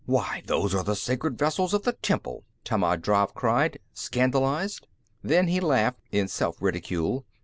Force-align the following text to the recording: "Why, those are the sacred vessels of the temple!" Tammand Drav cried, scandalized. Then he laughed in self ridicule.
"Why, 0.07 0.41
those 0.47 0.73
are 0.73 0.83
the 0.83 0.95
sacred 0.95 1.37
vessels 1.37 1.75
of 1.75 1.83
the 1.83 1.93
temple!" 1.93 2.43
Tammand 2.65 3.03
Drav 3.03 3.35
cried, 3.35 3.77
scandalized. 3.93 4.87
Then 5.21 5.47
he 5.47 5.59
laughed 5.59 6.01
in 6.11 6.27
self 6.27 6.59
ridicule. 6.59 7.23